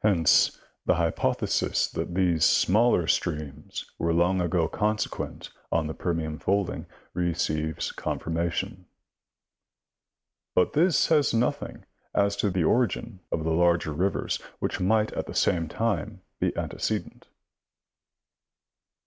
Hence 0.00 0.58
the 0.86 0.94
hypothesis 0.94 1.88
that 1.90 2.14
these 2.14 2.42
smaller 2.46 3.06
streams 3.06 3.84
were 3.98 4.14
long 4.14 4.40
ago 4.40 4.66
consequent 4.66 5.50
on 5.70 5.86
the 5.86 5.92
Permian 5.92 6.38
folding 6.38 6.86
receives 7.12 7.92
con 7.92 8.18
firmation; 8.18 8.84
but 10.54 10.72
this 10.72 10.98
says 10.98 11.34
nothing 11.34 11.84
as 12.14 12.34
to 12.36 12.48
the 12.48 12.64
origin 12.64 13.20
of 13.30 13.44
the 13.44 13.52
larger 13.52 13.92
rivers, 13.92 14.36
which 14.58 14.80
might 14.80 15.12
at 15.12 15.26
the 15.26 15.34
same 15.34 15.68
time 15.68 16.22
be 16.40 16.56
antecedent. 16.56 17.28